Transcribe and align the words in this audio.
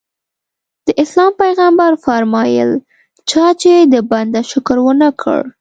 د 0.85 0.87
اسلام 1.03 1.31
پیغمبر 1.43 1.89
وفرمایل 1.95 2.71
چا 3.29 3.45
چې 3.61 3.71
د 3.93 3.95
بنده 4.11 4.41
شکر 4.51 4.77
ونه 4.83 5.09
کړ. 5.21 5.39